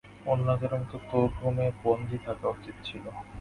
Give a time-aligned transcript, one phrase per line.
[0.25, 3.03] অন্যদের মতো তোর ও রুমে বন্দী থাকা উচিত ছিল।